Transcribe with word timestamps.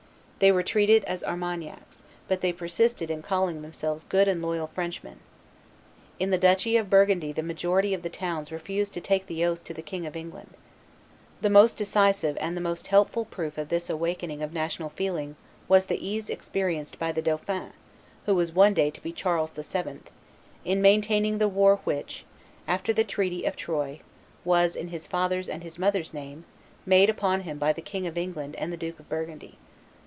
They 0.39 0.51
were 0.51 0.63
treated 0.63 1.03
as 1.03 1.23
Armagnacs, 1.23 2.01
but 2.27 2.41
they 2.41 2.51
persisted 2.51 3.11
in 3.11 3.21
calling 3.21 3.61
themselves 3.61 4.05
good 4.05 4.27
and 4.27 4.41
loyal 4.41 4.65
Frenchmen. 4.65 5.19
In 6.19 6.31
the 6.31 6.37
duchy 6.39 6.77
of 6.77 6.89
Burgundy 6.89 7.31
the 7.31 7.43
majority 7.43 7.93
of 7.93 8.01
the 8.01 8.09
towns 8.09 8.51
refused 8.51 8.95
to 8.95 9.01
take 9.01 9.27
the 9.27 9.45
oath 9.45 9.63
to 9.65 9.73
the 9.75 9.83
King 9.83 10.07
of 10.07 10.15
England. 10.15 10.55
The 11.41 11.51
most 11.51 11.77
decisive 11.77 12.39
and 12.41 12.57
the 12.57 12.61
most 12.61 12.87
helpful 12.87 13.25
proof 13.25 13.59
of 13.59 13.69
this 13.69 13.87
awakening 13.87 14.41
of 14.41 14.51
national 14.51 14.89
feeling 14.89 15.35
was 15.67 15.85
the 15.85 16.09
ease 16.09 16.27
experienced 16.27 16.97
by 16.97 17.11
the 17.11 17.21
dauphin, 17.21 17.71
who 18.25 18.33
was 18.33 18.51
one 18.51 18.73
day 18.73 18.89
to 18.89 19.01
be 19.01 19.11
Charles 19.13 19.51
VII., 19.51 19.99
in 20.65 20.81
maintaining 20.81 21.37
the 21.37 21.47
war 21.47 21.81
which, 21.83 22.25
after 22.67 22.91
the 22.91 23.03
treaty 23.03 23.43
of 23.45 23.55
Troyes, 23.55 23.99
was, 24.43 24.75
in 24.75 24.87
his 24.87 25.05
father's 25.05 25.47
and 25.47 25.61
his 25.61 25.77
mother's 25.77 26.15
name, 26.15 26.45
made 26.83 27.11
upon 27.11 27.41
him 27.41 27.59
by 27.59 27.71
the 27.71 27.79
King 27.79 28.07
of 28.07 28.17
England 28.17 28.55
and 28.55 28.73
the 28.73 28.77
Duke 28.77 28.99
of 28.99 29.07
Burgundy. 29.07 29.59